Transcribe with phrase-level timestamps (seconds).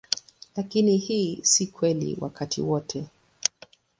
[0.55, 3.05] Lakini hii si kweli wakati wote.